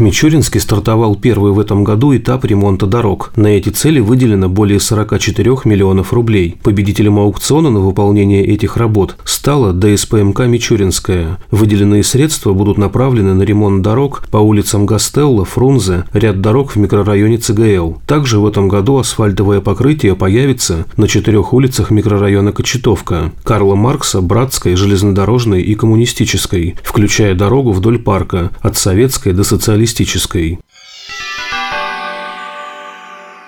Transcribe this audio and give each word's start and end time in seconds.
В 0.00 0.02
Мичуринске 0.02 0.60
стартовал 0.60 1.14
первый 1.14 1.52
в 1.52 1.60
этом 1.60 1.84
году 1.84 2.16
этап 2.16 2.46
ремонта 2.46 2.86
дорог. 2.86 3.32
На 3.36 3.48
эти 3.48 3.68
цели 3.68 4.00
выделено 4.00 4.48
более 4.48 4.80
44 4.80 5.58
миллионов 5.66 6.14
рублей. 6.14 6.56
Победителем 6.62 7.18
аукциона 7.18 7.68
на 7.68 7.80
выполнение 7.80 8.42
этих 8.46 8.78
работ 8.78 9.16
стала 9.26 9.74
ДСПМК 9.74 10.46
«Мичуринская». 10.46 11.38
Выделенные 11.50 12.02
средства 12.02 12.54
будут 12.54 12.78
направлены 12.78 13.34
на 13.34 13.42
ремонт 13.42 13.82
дорог 13.82 14.22
по 14.30 14.38
улицам 14.38 14.86
Гастелла, 14.86 15.44
Фрунзе, 15.44 16.04
ряд 16.14 16.40
дорог 16.40 16.70
в 16.70 16.76
микрорайоне 16.76 17.36
ЦГЛ. 17.36 17.98
Также 18.06 18.38
в 18.38 18.46
этом 18.46 18.68
году 18.68 18.96
асфальтовое 18.96 19.60
покрытие 19.60 20.16
появится 20.16 20.86
на 20.96 21.08
четырех 21.08 21.52
улицах 21.52 21.90
микрорайона 21.90 22.52
Кочетовка– 22.52 23.32
Карла 23.44 23.74
Маркса, 23.74 24.22
Братской, 24.22 24.76
Железнодорожной 24.76 25.60
и 25.60 25.74
Коммунистической, 25.74 26.76
включая 26.82 27.34
дорогу 27.34 27.72
вдоль 27.72 27.98
парка 27.98 28.50
от 28.62 28.78
Советской 28.78 29.34
до 29.34 29.44
Социалистической 29.44 29.89
социалистической. 29.90 30.58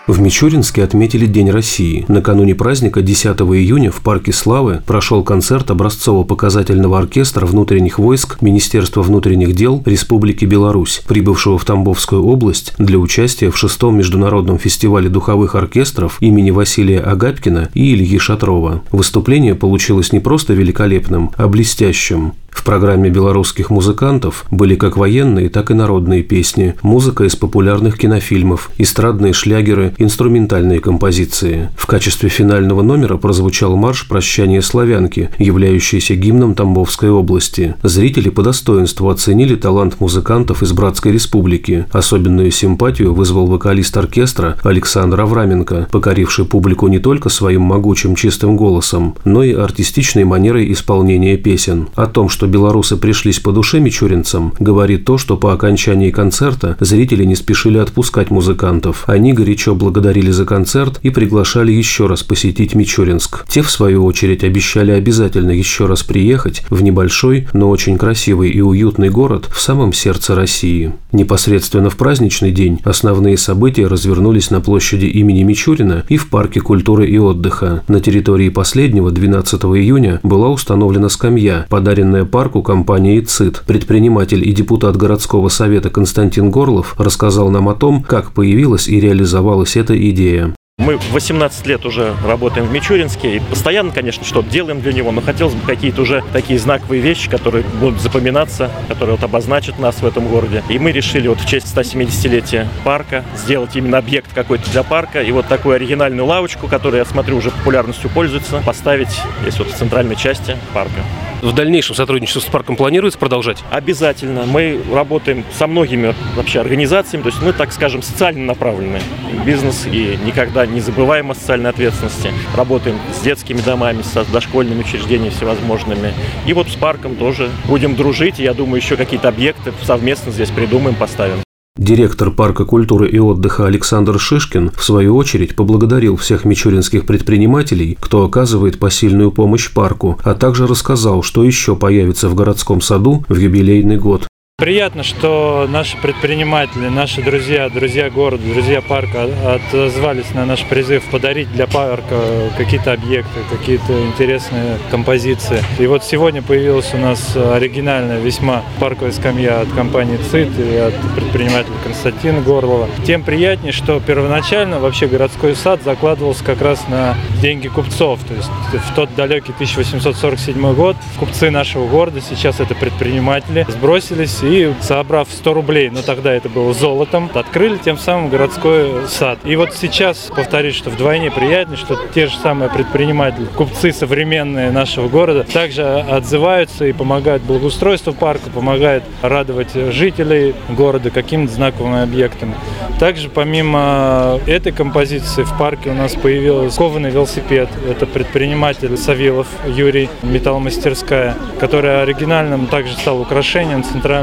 В 0.08 0.20
Мичуринске 0.20 0.82
отметили 0.82 1.26
День 1.26 1.50
России. 1.50 2.04
Накануне 2.08 2.56
праздника 2.56 3.02
10 3.02 3.24
июня 3.40 3.92
в 3.92 4.00
Парке 4.00 4.32
Славы 4.32 4.82
прошел 4.84 5.22
концерт 5.22 5.70
образцово-показательного 5.70 6.98
оркестра 6.98 7.46
внутренних 7.46 8.00
войск 8.00 8.42
Министерства 8.42 9.02
внутренних 9.02 9.54
дел 9.54 9.80
Республики 9.86 10.44
Беларусь, 10.44 11.02
прибывшего 11.06 11.56
в 11.56 11.64
Тамбовскую 11.64 12.24
область 12.24 12.74
для 12.78 12.98
участия 12.98 13.50
в 13.52 13.56
шестом 13.56 13.96
международном 13.96 14.58
фестивале 14.58 15.08
духовых 15.08 15.54
оркестров 15.54 16.16
имени 16.20 16.50
Василия 16.50 16.98
Агапкина 16.98 17.70
и 17.72 17.94
Ильи 17.94 18.18
Шатрова. 18.18 18.82
Выступление 18.90 19.54
получилось 19.54 20.12
не 20.12 20.18
просто 20.18 20.52
великолепным, 20.52 21.30
а 21.36 21.46
блестящим. 21.46 22.32
В 22.52 22.64
программе 22.64 23.10
белорусских 23.10 23.70
музыкантов 23.70 24.44
были 24.50 24.76
как 24.76 24.96
военные, 24.96 25.48
так 25.48 25.70
и 25.72 25.74
народные 25.74 26.22
песни, 26.22 26.74
музыка 26.82 27.24
из 27.24 27.34
популярных 27.34 27.98
кинофильмов, 27.98 28.70
эстрадные 28.78 29.32
шлягеры, 29.32 29.94
инструментальные 29.98 30.78
композиции. 30.78 31.70
В 31.76 31.86
качестве 31.86 32.28
финального 32.28 32.82
номера 32.82 33.16
прозвучал 33.16 33.74
марш 33.76 34.06
«Прощание 34.06 34.62
славянки», 34.62 35.30
являющийся 35.38 36.14
гимном 36.14 36.54
Тамбовской 36.54 37.10
области. 37.10 37.74
Зрители 37.82 38.28
по 38.28 38.42
достоинству 38.42 39.08
оценили 39.08 39.56
талант 39.56 39.98
музыкантов 39.98 40.62
из 40.62 40.72
Братской 40.72 41.10
Республики. 41.10 41.86
Особенную 41.90 42.52
симпатию 42.52 43.12
вызвал 43.12 43.46
вокалист 43.46 43.96
оркестра 43.96 44.56
Александр 44.62 45.22
Авраменко, 45.22 45.88
покоривший 45.90 46.44
публику 46.44 46.86
не 46.86 47.00
только 47.00 47.28
своим 47.28 47.62
могучим 47.62 48.14
чистым 48.14 48.56
голосом, 48.56 49.16
но 49.24 49.42
и 49.42 49.52
артистичной 49.52 50.24
манерой 50.24 50.70
исполнения 50.70 51.36
песен. 51.36 51.88
О 51.96 52.06
том, 52.06 52.28
что 52.28 52.41
что 52.42 52.48
белорусы 52.48 52.96
пришлись 52.96 53.38
по 53.38 53.52
душе 53.52 53.78
мичуринцам, 53.78 54.52
говорит 54.58 55.04
то, 55.04 55.16
что 55.16 55.36
по 55.36 55.52
окончании 55.52 56.10
концерта 56.10 56.76
зрители 56.80 57.22
не 57.22 57.36
спешили 57.36 57.78
отпускать 57.78 58.32
музыкантов. 58.32 59.04
Они 59.06 59.32
горячо 59.32 59.76
благодарили 59.76 60.32
за 60.32 60.44
концерт 60.44 60.98
и 61.04 61.10
приглашали 61.10 61.70
еще 61.70 62.08
раз 62.08 62.24
посетить 62.24 62.74
Мичуринск. 62.74 63.46
Те, 63.46 63.62
в 63.62 63.70
свою 63.70 64.04
очередь, 64.04 64.42
обещали 64.42 64.90
обязательно 64.90 65.52
еще 65.52 65.86
раз 65.86 66.02
приехать 66.02 66.64
в 66.68 66.82
небольшой, 66.82 67.46
но 67.52 67.70
очень 67.70 67.96
красивый 67.96 68.50
и 68.50 68.60
уютный 68.60 69.08
город 69.08 69.48
в 69.48 69.60
самом 69.60 69.92
сердце 69.92 70.34
России. 70.34 70.92
Непосредственно 71.12 71.90
в 71.90 71.96
праздничный 71.96 72.50
день 72.50 72.80
основные 72.82 73.36
события 73.36 73.86
развернулись 73.86 74.50
на 74.50 74.60
площади 74.60 75.06
имени 75.06 75.44
Мичурина 75.44 76.04
и 76.08 76.16
в 76.16 76.28
Парке 76.28 76.60
культуры 76.60 77.06
и 77.06 77.18
отдыха. 77.18 77.84
На 77.86 78.00
территории 78.00 78.48
последнего 78.48 79.12
12 79.12 79.62
июня 79.62 80.18
была 80.24 80.48
установлена 80.48 81.08
скамья, 81.08 81.66
подаренная 81.68 82.24
парку 82.32 82.62
компании 82.62 83.20
«ЦИТ». 83.20 83.62
Предприниматель 83.66 84.48
и 84.48 84.52
депутат 84.52 84.96
городского 84.96 85.48
совета 85.48 85.90
Константин 85.90 86.50
Горлов 86.50 86.98
рассказал 86.98 87.50
нам 87.50 87.68
о 87.68 87.74
том, 87.74 88.02
как 88.02 88.32
появилась 88.32 88.88
и 88.88 88.98
реализовалась 88.98 89.76
эта 89.76 89.94
идея. 90.10 90.54
Мы 90.78 90.98
18 91.12 91.66
лет 91.66 91.84
уже 91.84 92.14
работаем 92.26 92.66
в 92.66 92.72
Мичуринске 92.72 93.36
и 93.36 93.40
постоянно, 93.40 93.92
конечно, 93.92 94.24
что-то 94.24 94.48
делаем 94.48 94.80
для 94.80 94.94
него, 94.94 95.12
но 95.12 95.20
хотелось 95.20 95.54
бы 95.54 95.64
какие-то 95.66 96.00
уже 96.00 96.24
такие 96.32 96.58
знаковые 96.58 97.02
вещи, 97.02 97.28
которые 97.28 97.64
будут 97.78 98.00
запоминаться, 98.00 98.70
которые 98.88 99.16
вот 99.16 99.24
обозначат 99.24 99.78
нас 99.78 99.96
в 99.96 100.06
этом 100.06 100.26
городе. 100.26 100.64
И 100.70 100.78
мы 100.78 100.90
решили 100.90 101.28
вот 101.28 101.38
в 101.38 101.46
честь 101.46 101.66
170-летия 101.76 102.66
парка 102.82 103.22
сделать 103.36 103.76
именно 103.76 103.98
объект 103.98 104.32
какой-то 104.32 104.70
для 104.70 104.82
парка 104.82 105.22
и 105.22 105.30
вот 105.30 105.46
такую 105.46 105.74
оригинальную 105.74 106.24
лавочку, 106.24 106.66
которая, 106.66 107.02
я 107.02 107.04
смотрю, 107.04 107.36
уже 107.36 107.50
популярностью 107.50 108.08
пользуется, 108.08 108.62
поставить 108.64 109.20
здесь 109.42 109.58
вот 109.58 109.68
в 109.68 109.76
центральной 109.76 110.16
части 110.16 110.56
парка. 110.72 111.02
В 111.42 111.52
дальнейшем 111.52 111.96
сотрудничество 111.96 112.38
с 112.38 112.44
парком 112.44 112.76
планируется 112.76 113.18
продолжать? 113.18 113.64
Обязательно. 113.68 114.44
Мы 114.46 114.80
работаем 114.92 115.44
со 115.52 115.66
многими 115.66 116.14
вообще 116.36 116.60
организациями, 116.60 117.24
то 117.24 117.30
есть 117.30 117.42
мы, 117.42 117.52
так 117.52 117.72
скажем, 117.72 118.00
социально 118.00 118.44
направлены 118.44 119.00
бизнес 119.44 119.86
и 119.90 120.16
никогда 120.24 120.66
не 120.66 120.80
забываем 120.80 121.32
о 121.32 121.34
социальной 121.34 121.70
ответственности. 121.70 122.32
Работаем 122.56 122.96
с 123.12 123.20
детскими 123.22 123.60
домами, 123.60 124.02
с 124.02 124.24
дошкольными 124.26 124.82
учреждениями 124.82 125.30
всевозможными. 125.30 126.14
И 126.46 126.52
вот 126.52 126.68
с 126.68 126.76
парком 126.76 127.16
тоже 127.16 127.50
будем 127.66 127.96
дружить. 127.96 128.38
Я 128.38 128.54
думаю, 128.54 128.80
еще 128.80 128.96
какие-то 128.96 129.26
объекты 129.26 129.72
совместно 129.82 130.30
здесь 130.30 130.50
придумаем, 130.50 130.94
поставим. 130.94 131.42
Директор 131.82 132.30
парка 132.30 132.64
культуры 132.64 133.08
и 133.08 133.18
отдыха 133.18 133.66
Александр 133.66 134.18
Шишкин, 134.18 134.70
в 134.76 134.84
свою 134.84 135.16
очередь, 135.16 135.56
поблагодарил 135.56 136.16
всех 136.16 136.44
мичуринских 136.44 137.06
предпринимателей, 137.06 137.98
кто 137.98 138.24
оказывает 138.24 138.78
посильную 138.78 139.32
помощь 139.32 139.72
парку, 139.72 140.20
а 140.22 140.34
также 140.34 140.66
рассказал, 140.68 141.22
что 141.22 141.42
еще 141.42 141.74
появится 141.74 142.28
в 142.28 142.34
городском 142.34 142.80
саду 142.80 143.24
в 143.28 143.36
юбилейный 143.36 143.96
год. 143.96 144.28
Приятно, 144.62 145.02
что 145.02 145.66
наши 145.68 145.96
предприниматели, 145.96 146.86
наши 146.86 147.20
друзья, 147.20 147.68
друзья 147.68 148.10
города, 148.10 148.44
друзья 148.44 148.80
парка 148.80 149.28
отозвались 149.44 150.30
на 150.34 150.46
наш 150.46 150.62
призыв 150.66 151.02
подарить 151.10 151.50
для 151.52 151.66
парка 151.66 152.48
какие-то 152.56 152.92
объекты, 152.92 153.40
какие-то 153.50 153.92
интересные 154.06 154.78
композиции. 154.88 155.60
И 155.80 155.86
вот 155.88 156.04
сегодня 156.04 156.42
появилась 156.42 156.94
у 156.94 156.96
нас 156.96 157.36
оригинальная 157.36 158.20
весьма 158.20 158.62
парковая 158.78 159.10
скамья 159.10 159.62
от 159.62 159.72
компании 159.72 160.16
ЦИТ 160.16 160.56
и 160.56 160.76
от 160.76 160.94
предпринимателя 161.16 161.74
Константина 161.82 162.40
Горлова. 162.40 162.88
Тем 163.04 163.24
приятнее, 163.24 163.72
что 163.72 163.98
первоначально 163.98 164.78
вообще 164.78 165.08
городской 165.08 165.56
сад 165.56 165.82
закладывался 165.82 166.44
как 166.44 166.62
раз 166.62 166.86
на 166.86 167.16
деньги 167.40 167.66
купцов. 167.66 168.20
То 168.28 168.34
есть 168.34 168.48
в 168.86 168.94
тот 168.94 169.12
далекий 169.16 169.50
1847 169.50 170.72
год 170.74 170.96
купцы 171.18 171.50
нашего 171.50 171.88
города, 171.88 172.20
сейчас 172.20 172.60
это 172.60 172.76
предприниматели, 172.76 173.66
сбросились 173.68 174.40
и 174.44 174.51
и, 174.52 174.70
собрав 174.82 175.28
100 175.30 175.54
рублей, 175.54 175.88
но 175.88 176.02
тогда 176.02 176.34
это 176.34 176.50
было 176.50 176.74
золотом, 176.74 177.30
открыли 177.32 177.78
тем 177.78 177.96
самым 177.96 178.28
городской 178.28 179.08
сад. 179.08 179.38
И 179.44 179.56
вот 179.56 179.72
сейчас, 179.72 180.30
повторюсь, 180.34 180.74
что 180.74 180.90
вдвойне 180.90 181.30
приятнее, 181.30 181.78
что 181.78 181.98
те 182.14 182.26
же 182.26 182.36
самые 182.36 182.68
предприниматели, 182.68 183.46
купцы 183.46 183.92
современные 183.92 184.70
нашего 184.70 185.08
города 185.08 185.44
также 185.44 185.82
отзываются 185.82 186.84
и 186.84 186.92
помогают 186.92 187.42
благоустройству 187.44 188.12
парка, 188.12 188.50
помогают 188.50 189.04
радовать 189.22 189.72
жителей 189.72 190.54
города 190.68 191.10
какими-то 191.10 191.54
знаковыми 191.54 192.02
объектами. 192.02 192.54
Также 192.98 193.30
помимо 193.30 194.38
этой 194.46 194.72
композиции 194.72 195.44
в 195.44 195.58
парке 195.58 195.90
у 195.90 195.94
нас 195.94 196.12
появился 196.14 196.76
кованый 196.76 197.10
велосипед. 197.10 197.70
Это 197.88 198.04
предприниматель 198.06 198.98
Савилов 198.98 199.46
Юрий, 199.66 200.10
металломастерская, 200.22 201.36
который 201.58 202.02
оригинальным 202.02 202.66
также 202.66 202.92
стал 202.92 203.18
украшением 203.20 203.82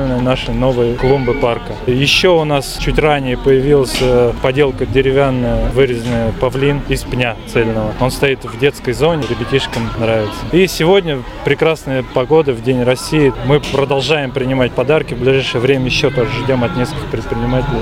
центральной 0.09 0.21
нашей 0.21 0.53
новой 0.53 0.95
клумбы 0.95 1.33
парка. 1.35 1.73
Еще 1.87 2.29
у 2.29 2.43
нас 2.43 2.77
чуть 2.79 2.97
ранее 2.99 3.37
появилась 3.37 4.01
поделка 4.41 4.85
деревянная, 4.85 5.69
вырезанная 5.69 6.31
павлин 6.39 6.81
из 6.89 7.03
пня 7.03 7.35
цельного. 7.51 7.93
Он 7.99 8.11
стоит 8.11 8.43
в 8.43 8.59
детской 8.59 8.93
зоне, 8.93 9.23
ребятишкам 9.29 9.89
нравится. 9.99 10.39
И 10.51 10.67
сегодня 10.67 11.19
прекрасная 11.45 12.03
погода 12.13 12.53
в 12.53 12.63
День 12.63 12.83
России. 12.83 13.33
Мы 13.45 13.59
продолжаем 13.59 14.31
принимать 14.31 14.71
подарки. 14.71 15.13
В 15.13 15.19
ближайшее 15.19 15.61
время 15.61 15.85
еще 15.85 16.09
тоже 16.09 16.29
ждем 16.43 16.63
от 16.63 16.75
нескольких 16.75 17.05
предпринимателей 17.11 17.81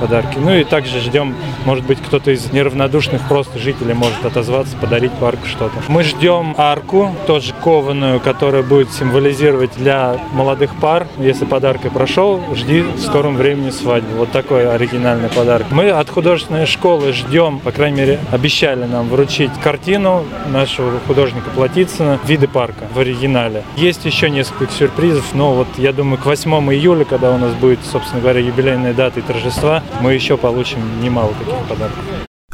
подарки. 0.00 0.38
Ну 0.38 0.54
и 0.54 0.64
также 0.64 1.00
ждем, 1.00 1.34
может 1.64 1.84
быть, 1.84 1.98
кто-то 2.00 2.30
из 2.30 2.52
неравнодушных 2.52 3.22
просто 3.28 3.58
жителей 3.58 3.94
может 3.94 4.24
отозваться, 4.24 4.76
подарить 4.76 5.12
парку 5.12 5.46
что-то. 5.46 5.74
Мы 5.88 6.02
ждем 6.02 6.54
арку, 6.58 7.14
тоже 7.26 7.52
кованую, 7.62 8.20
которая 8.20 8.62
будет 8.62 8.92
символизировать 8.92 9.72
для 9.76 10.16
молодых 10.32 10.74
пар. 10.80 11.06
Если 11.18 11.44
подаркой 11.44 11.90
прошел, 11.90 12.40
жди 12.54 12.82
в 12.82 13.00
скором 13.00 13.36
времени 13.36 13.70
свадьбы. 13.70 14.16
Вот 14.16 14.32
такой 14.32 14.72
оригинальный 14.72 15.28
подарок. 15.28 15.66
Мы 15.70 15.90
от 15.90 16.08
художественной 16.08 16.66
школы 16.66 17.12
ждем, 17.12 17.58
по 17.58 17.72
крайней 17.72 18.00
мере, 18.00 18.20
обещали 18.32 18.84
нам 18.84 19.08
вручить 19.08 19.52
картину 19.62 20.24
нашего 20.48 20.98
художника 21.06 21.50
Платицына 21.50 22.18
«Виды 22.26 22.48
парка» 22.48 22.86
в 22.92 22.98
оригинале. 22.98 23.62
Есть 23.76 24.04
еще 24.04 24.28
несколько 24.30 24.72
сюрпризов, 24.72 25.34
но 25.34 25.54
вот 25.54 25.68
я 25.76 25.92
думаю, 25.92 26.18
к 26.18 26.26
8 26.26 26.50
июля, 26.74 27.04
когда 27.04 27.30
у 27.32 27.38
нас 27.38 27.52
будет, 27.54 27.78
собственно 27.84 28.20
говоря, 28.20 28.40
юбилейная 28.40 28.92
дата 28.92 29.20
и 29.20 29.22
торжества, 29.22 29.82
мы 30.00 30.14
еще 30.14 30.36
получим 30.36 31.00
немало 31.00 31.32
таких 31.34 31.68
подарков. 31.68 32.04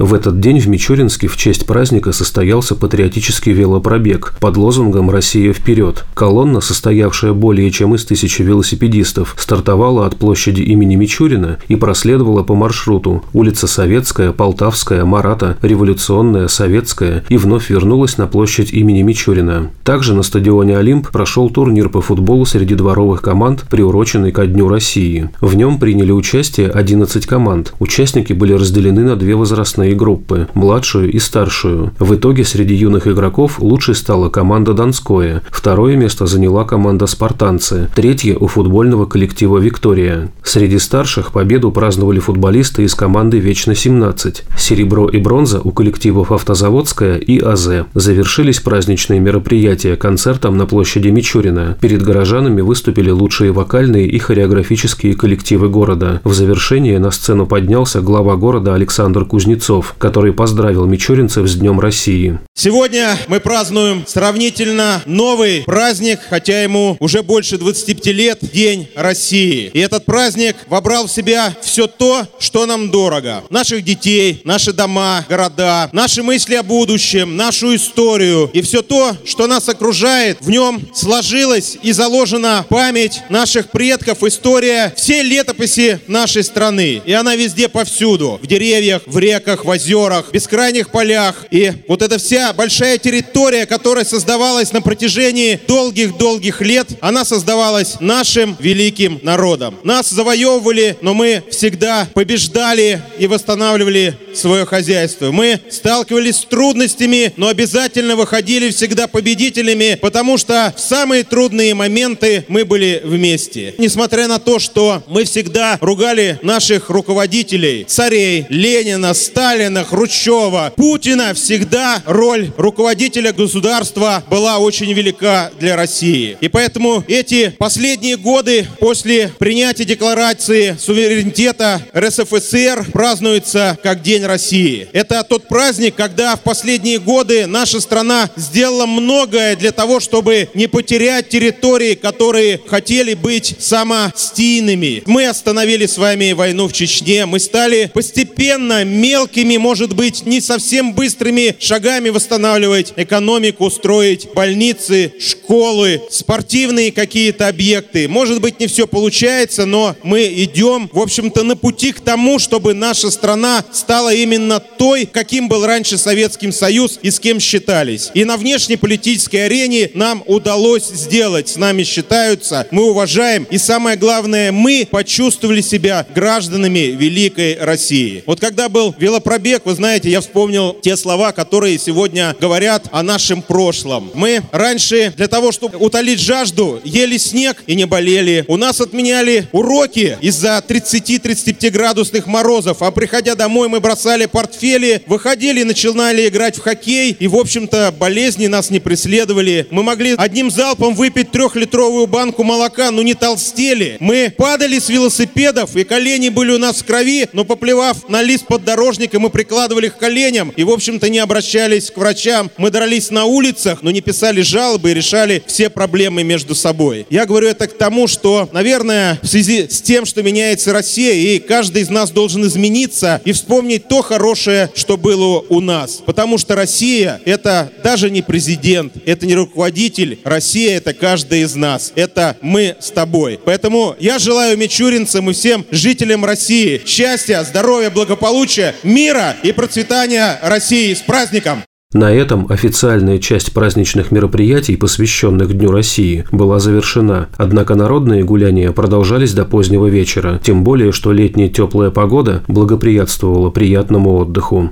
В 0.01 0.15
этот 0.15 0.41
день 0.41 0.59
в 0.61 0.67
Мичуринске 0.67 1.29
в 1.29 1.37
честь 1.37 1.67
праздника 1.67 2.13
состоялся 2.13 2.75
патриотический 2.75 3.53
велопробег 3.53 4.35
под 4.41 4.57
лозунгом 4.57 5.11
«Россия 5.11 5.53
вперед». 5.53 6.07
Колонна, 6.15 6.63
состоявшая 6.63 7.35
более 7.35 7.71
чем 7.71 7.95
из 7.95 8.07
тысячи 8.07 8.41
велосипедистов, 8.41 9.35
стартовала 9.39 10.07
от 10.07 10.17
площади 10.17 10.63
имени 10.63 10.97
Мичурина 10.97 11.59
и 11.69 11.77
проследовала 11.77 12.43
по 12.43 12.55
маршруту 12.55 13.23
улица 13.35 13.67
Советская, 13.67 14.33
Полтавская, 14.33 15.05
Марата, 15.05 15.59
Революционная, 15.61 16.49
Советская 16.49 17.23
и 17.29 17.37
вновь 17.37 17.69
вернулась 17.69 18.17
на 18.17 18.27
площадь 18.27 18.73
имени 18.73 19.03
Мичурина. 19.03 19.71
Также 19.85 20.15
на 20.15 20.23
стадионе 20.23 20.79
«Олимп» 20.79 21.11
прошел 21.11 21.51
турнир 21.51 21.91
по 21.91 22.01
футболу 22.01 22.47
среди 22.47 22.75
дворовых 22.75 23.21
команд, 23.21 23.67
приуроченный 23.69 24.33
ко 24.33 24.47
Дню 24.47 24.67
России. 24.67 25.29
В 25.43 25.55
нем 25.57 25.79
приняли 25.79 26.11
участие 26.11 26.69
11 26.69 27.27
команд. 27.27 27.75
Участники 27.81 28.33
были 28.33 28.55
разделены 28.55 29.03
на 29.03 29.17
две 29.17 29.37
возрастные 29.37 29.90
разные 29.91 29.95
группы– 29.95 30.49
младшую 30.55 31.11
и 31.11 31.19
старшую. 31.19 31.93
В 31.99 32.15
итоге 32.15 32.45
среди 32.45 32.75
юных 32.75 33.07
игроков 33.07 33.61
лучшей 33.61 33.95
стала 33.95 34.29
команда 34.29 34.73
«Донское», 34.73 35.43
второе 35.51 35.97
место 35.97 36.27
заняла 36.27 36.65
команда 36.65 37.07
«Спартанцы», 37.07 37.89
третье– 37.95 38.37
у 38.41 38.47
футбольного 38.47 39.07
коллектива 39.07 39.59
«Виктория». 39.59 40.29
Среди 40.43 40.79
старших 40.79 41.33
победу 41.33 41.73
праздновали 41.73 42.21
футболисты 42.21 42.85
из 42.85 42.95
команды 42.95 43.41
«Вечно-17». 43.41 44.43
Серебро 44.57 45.09
и 45.09 45.19
бронза 45.19 45.61
у 45.63 45.71
коллективов 45.71 46.33
«Автозаводская» 46.33 47.17
и 47.17 47.39
«АЗ». 47.39 47.87
Завершились 47.95 48.61
праздничные 48.61 49.21
мероприятия 49.21 49.97
концертом 49.97 50.57
на 50.57 50.67
площади 50.67 51.09
Мичурина. 51.09 51.77
Перед 51.81 52.03
горожанами 52.03 52.61
выступили 52.61 53.11
лучшие 53.11 53.53
вокальные 53.53 54.07
и 54.07 54.19
хореографические 54.19 55.15
коллективы 55.15 55.69
города. 55.69 56.21
В 56.25 56.33
завершение 56.33 56.99
на 56.99 57.11
сцену 57.11 57.47
поднялся 57.47 58.01
глава 58.01 58.37
города 58.37 58.75
Александр 58.75 59.25
Кузнецов 59.25 59.70
Кузнецов, 59.71 59.95
который 59.99 60.33
поздравил 60.33 60.85
мичуринцев 60.87 61.47
с 61.47 61.55
Днем 61.55 61.79
России. 61.79 62.41
Сегодня 62.55 63.17
мы 63.29 63.39
празднуем 63.41 64.05
сравнительно 64.07 65.01
новый 65.07 65.63
праздник, 65.65 66.19
хотя 66.29 66.63
ему 66.63 66.97
уже 66.99 67.23
больше 67.23 67.57
25 67.57 68.07
лет, 68.07 68.39
День 68.53 68.89
России. 68.97 69.71
И 69.73 69.79
этот 69.79 70.05
праздник 70.05 70.57
вобрал 70.67 71.07
в 71.07 71.13
себя 71.13 71.55
все 71.63 71.87
то, 71.87 72.27
что 72.39 72.67
нам 72.67 72.91
дорого. 72.91 73.45
Наших 73.49 73.85
детей, 73.85 74.41
наши 74.45 74.73
дома, 74.73 75.25
города, 75.29 75.89
наши 75.93 76.23
мысли 76.23 76.57
о 76.57 76.63
будущем, 76.63 77.37
нашу 77.37 77.75
историю 77.77 78.51
и 78.53 78.63
все 78.63 78.83
то, 78.83 79.17
что 79.25 79.47
нас 79.47 79.69
окружает. 79.69 80.39
В 80.41 80.51
нем 80.51 80.81
сложилась 80.93 81.79
и 81.81 81.93
заложена 81.93 82.67
память 82.69 83.23
наших 83.29 83.71
предков, 83.71 84.25
история 84.25 84.93
всей 84.97 85.23
летописи 85.23 86.01
нашей 86.09 86.43
страны. 86.43 87.01
И 87.07 87.13
она 87.13 87.37
везде 87.37 87.69
повсюду. 87.69 88.41
В 88.43 88.47
деревьях, 88.47 89.03
в 89.07 89.19
реках, 89.19 89.60
в 89.65 89.69
озерах, 89.69 90.31
бескрайних 90.33 90.91
полях. 90.91 91.47
И 91.51 91.73
вот 91.89 92.03
эта 92.03 92.19
вся 92.19 92.53
большая 92.53 92.99
территория, 92.99 93.67
которая 93.67 94.05
создавалась 94.05 94.73
на 94.73 94.83
протяжении 94.83 95.61
долгих-долгих 95.67 96.61
лет, 96.61 96.89
она 97.01 97.25
создавалась 97.25 97.97
нашим 98.01 98.57
великим 98.59 99.21
народом. 99.23 99.79
Нас 99.85 100.11
завоевывали, 100.11 100.97
но 101.01 101.15
мы 101.15 101.43
всегда 101.51 102.09
побеждали 102.15 103.03
и 103.19 103.27
восстанавливали 103.27 104.17
свое 104.35 104.65
хозяйство. 104.65 105.31
Мы 105.31 105.61
сталкивались 105.71 106.37
с 106.37 106.45
трудностями, 106.45 107.33
но 107.37 107.49
обязательно 107.49 108.17
выходили 108.17 108.71
всегда 108.71 109.07
победителями, 109.07 109.99
потому 110.01 110.39
что 110.39 110.73
в 110.77 110.81
самые 110.81 111.25
трудные 111.25 111.75
моменты 111.75 112.45
мы 112.49 112.65
были 112.65 113.01
вместе. 113.05 113.75
Несмотря 113.79 114.29
на 114.29 114.39
то, 114.39 114.59
что 114.59 115.03
мы 115.07 115.25
всегда 115.25 115.79
ругали 115.81 116.39
наших 116.43 116.91
руководителей, 116.91 117.85
царей, 117.89 118.47
Ленина, 118.49 119.15
Сталина, 119.15 119.85
Хрущева, 119.85 120.73
Путина 120.77 121.35
всегда 121.35 122.03
роль 122.07 122.51
руководителя 122.57 123.33
государства 123.33 124.23
была 124.31 124.59
очень 124.59 124.93
велика 124.93 125.51
для 125.59 125.77
России. 125.77 126.37
И 126.41 126.49
поэтому 126.49 127.05
эти 127.09 127.51
последние 127.59 128.17
годы 128.17 128.67
после 128.79 129.31
принятия 129.39 129.85
декларации 129.85 130.77
суверенитета 130.79 131.81
РСФСР 131.97 132.87
празднуются 132.93 133.79
как 133.83 134.03
День 134.03 134.20
России. 134.25 134.89
Это 134.93 135.23
тот 135.23 135.49
праздник, 135.49 135.95
когда 135.95 136.37
в 136.37 136.41
последние 136.41 136.99
годы 136.99 137.47
наша 137.47 137.81
страна 137.81 138.29
сделала 138.37 138.87
многое 138.87 139.57
для 139.57 139.73
того, 139.73 140.01
чтобы 140.01 140.49
не 140.55 140.67
потерять 140.67 141.29
территории, 141.29 141.95
которые 141.95 142.61
хотели 142.67 143.15
быть 143.15 143.55
самостийными. 143.59 145.03
Мы 145.07 145.27
остановили 145.27 145.87
с 145.87 145.97
вами 145.97 146.33
войну 146.33 146.67
в 146.69 146.73
Чечне, 146.73 147.27
мы 147.27 147.39
стали 147.39 147.91
постепенно 147.93 148.85
мелкими 148.85 149.57
может 149.61 149.95
быть, 149.95 150.27
не 150.27 150.41
совсем 150.41 150.95
быстрыми 150.95 151.55
шагами 151.61 152.09
восстанавливать 152.09 152.95
экономику, 152.97 153.71
строить 153.71 154.29
больницы, 154.35 155.13
школы, 155.21 156.03
спортивные 156.11 156.91
какие-то 156.91 157.47
объекты. 157.49 158.09
Может 158.09 158.41
быть, 158.41 158.59
не 158.59 158.67
все 158.67 158.87
получается, 158.87 159.67
но 159.67 159.95
мы 160.03 160.25
идем, 160.25 160.91
в 160.93 160.99
общем-то, 160.99 161.45
на 161.45 161.57
пути 161.57 161.93
к 161.93 162.01
тому, 162.01 162.39
чтобы 162.39 162.75
наша 162.75 163.11
страна 163.11 163.65
стала 163.73 164.10
именно 164.13 164.61
той, 164.61 165.07
каким 165.07 165.49
был 165.49 165.67
раньше 165.67 165.99
Советский 165.99 166.53
Союз 166.53 166.99
и 167.03 167.11
с 167.11 167.19
кем 167.19 167.41
считались. 167.41 168.11
И 168.15 168.25
на 168.25 168.37
внешнеполитической 168.37 169.47
арене 169.47 169.91
нам 169.95 170.23
удалось 170.27 170.89
сделать. 170.89 171.49
С 171.49 171.57
нами 171.57 171.83
считаются, 171.83 172.67
мы 172.71 172.91
уважаем. 172.91 173.47
И 173.51 173.59
самое 173.59 173.97
главное, 173.97 174.53
мы 174.53 174.87
почувствовали 174.91 175.61
себя 175.61 176.07
гражданами 176.15 176.97
великой 176.97 177.59
России. 177.61 178.23
Вот 178.27 178.41
когда 178.41 178.69
был 178.69 178.95
велопробег 178.99 179.31
пробег, 179.31 179.63
вы 179.65 179.75
знаете, 179.75 180.11
я 180.11 180.21
вспомнил 180.21 180.77
те 180.83 180.97
слова, 180.97 181.33
которые 181.33 181.79
сегодня 181.79 182.37
говорят 182.41 182.89
о 182.91 183.03
нашем 183.03 183.43
прошлом. 183.43 184.11
Мы 184.13 184.43
раньше 184.53 185.15
для 185.17 185.29
того, 185.29 185.51
чтобы 185.51 185.79
утолить 185.79 186.21
жажду, 186.21 186.81
ели 186.85 187.17
снег 187.17 187.63
и 187.67 187.75
не 187.75 187.87
болели. 187.87 188.45
У 188.49 188.57
нас 188.57 188.81
отменяли 188.81 189.49
уроки 189.53 190.19
из-за 190.21 190.63
30-35 190.67 191.71
градусных 191.71 192.27
морозов, 192.27 192.83
а 192.83 192.91
приходя 192.91 193.35
домой 193.35 193.69
мы 193.69 193.79
бросали 193.79 194.00
портфели, 194.27 195.03
выходили, 195.07 195.63
начинали 195.63 196.29
играть 196.29 196.57
в 196.57 196.61
хоккей, 196.61 197.17
и, 197.19 197.27
в 197.27 197.37
общем-то, 197.37 197.95
болезни 197.99 198.47
нас 198.47 198.71
не 198.71 198.81
преследовали. 198.81 199.67
Мы 199.71 199.83
могли 199.83 200.15
одним 200.17 200.51
залпом 200.51 200.95
выпить 200.95 201.31
трехлитровую 201.31 202.07
банку 202.07 202.45
молока, 202.45 202.91
но 202.91 203.03
не 203.03 203.15
толстели. 203.15 203.97
Мы 204.01 204.33
падали 204.37 204.79
с 204.79 204.89
велосипедов, 204.89 205.77
и 205.77 205.85
колени 205.85 206.29
были 206.29 206.53
у 206.53 206.59
нас 206.59 206.81
в 206.81 206.85
крови, 206.85 207.29
но 207.33 207.45
поплевав 207.45 208.09
на 208.09 208.23
лист 208.23 208.47
поддорожника, 208.47 209.19
мы 209.19 209.31
прикладывали 209.31 209.89
к 209.89 209.99
коленям 209.99 210.53
и, 210.57 210.65
в 210.65 210.71
общем-то, 210.71 211.09
не 211.09 211.19
обращались 211.19 211.91
к 211.91 211.97
врачам. 211.97 212.51
Мы 212.57 212.71
дрались 212.71 213.11
на 213.11 213.25
улицах, 213.25 213.83
но 213.83 213.91
не 213.91 214.01
писали 214.01 214.41
жалобы 214.41 214.91
и 214.91 214.95
решали 214.95 215.43
все 215.47 215.71
проблемы 215.71 216.23
между 216.25 216.55
собой. 216.55 217.07
Я 217.11 217.27
говорю 217.27 217.49
это 217.49 217.67
к 217.67 217.77
тому, 217.77 218.07
что, 218.07 218.49
наверное, 218.53 219.19
в 219.23 219.27
связи 219.27 219.69
с 219.69 219.81
тем, 219.81 220.07
что 220.07 220.23
меняется 220.23 220.73
Россия, 220.73 221.13
и 221.13 221.39
каждый 221.39 221.83
из 221.83 221.91
нас 221.91 222.11
должен 222.11 222.45
измениться 222.47 223.21
и 223.25 223.33
вспомнить 223.33 223.89
то 223.91 224.03
хорошее, 224.03 224.71
что 224.77 224.97
было 224.97 225.45
у 225.49 225.61
нас. 225.61 226.01
Потому 226.07 226.39
что 226.39 226.55
Россия— 226.55 227.21
это 227.25 227.73
даже 227.83 228.09
не 228.09 228.23
президент, 228.23 228.93
это 229.05 229.27
не 229.27 229.35
руководитель. 229.35 230.21
Россия— 230.23 230.77
это 230.79 230.95
каждый 230.95 231.41
из 231.41 231.57
нас. 231.57 231.93
Это 231.97 232.37
мы 232.41 232.77
с 232.79 232.93
тобой. 232.93 233.41
Поэтому 233.45 233.97
я 233.99 234.21
желаю 234.21 234.57
мичуринцам 234.57 235.29
и 235.29 235.33
всем 235.33 235.67
жителям 235.73 236.25
России 236.25 236.81
счастья, 236.87 237.43
здоровья, 237.43 237.91
благополучия, 237.91 238.77
мира 238.85 239.37
и 239.43 239.51
процветания 239.51 240.39
России. 240.41 240.95
С 240.95 241.01
праздником! 241.01 241.65
На 241.93 242.13
этом 242.13 242.47
официальная 242.49 243.19
часть 243.19 243.53
праздничных 243.53 244.13
мероприятий, 244.13 244.77
посвященных 244.77 245.53
Дню 245.53 245.73
России, 245.73 246.25
была 246.31 246.61
завершена, 246.61 247.29
однако 247.37 247.75
народные 247.75 248.23
гуляния 248.23 248.71
продолжались 248.71 249.35
до 249.35 249.45
позднего 249.45 249.89
вечера, 249.89 250.41
тем 250.41 250.63
более, 250.63 250.93
что 250.93 251.11
летняя 251.11 251.49
теплая 251.49 251.91
погода 251.91 252.45
благоприятствовала 252.47 253.51
приятному 253.51 254.15
отдыху. 254.19 254.71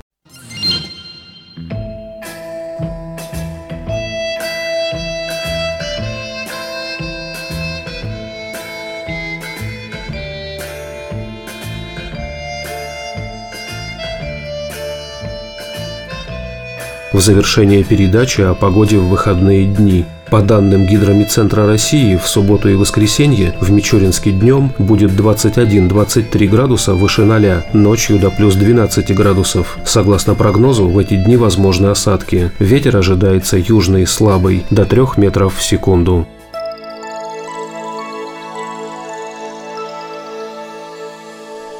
В 17.19 17.21
завершение 17.21 17.83
передачи 17.83 18.39
о 18.39 18.53
погоде 18.53 18.97
в 18.97 19.09
выходные 19.09 19.65
дни. 19.65 20.05
По 20.31 20.41
данным 20.41 20.85
Гидромедцентра 20.85 21.67
России, 21.67 22.15
в 22.15 22.25
субботу 22.25 22.69
и 22.69 22.75
воскресенье 22.75 23.53
в 23.59 23.71
Мичуринске 23.71 24.31
днем 24.31 24.71
будет 24.77 25.11
21-23 25.11 26.47
градуса 26.47 26.93
выше 26.93 27.25
0, 27.25 27.65
ночью 27.73 28.19
до 28.19 28.29
плюс 28.29 28.55
12 28.55 29.13
градусов. 29.13 29.77
Согласно 29.85 30.33
прогнозу, 30.33 30.87
в 30.87 30.97
эти 30.97 31.21
дни 31.21 31.35
возможны 31.35 31.87
осадки. 31.87 32.53
Ветер 32.57 32.95
ожидается 32.95 33.57
южный 33.57 34.07
слабый, 34.07 34.65
до 34.69 34.85
3 34.85 35.01
метров 35.17 35.57
в 35.57 35.61
секунду. 35.61 36.25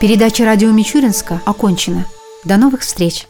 Передача 0.01 0.43
радио 0.43 0.71
Мичуринска 0.71 1.41
окончена. 1.45 2.03
До 2.43 2.57
новых 2.57 2.81
встреч! 2.81 3.28